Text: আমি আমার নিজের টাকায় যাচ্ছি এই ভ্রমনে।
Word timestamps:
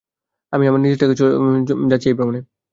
আমি 0.53 0.63
আমার 0.67 0.81
নিজের 0.81 0.99
টাকায় 1.01 1.17
যাচ্ছি 1.91 2.07
এই 2.09 2.15
ভ্রমনে। 2.17 2.39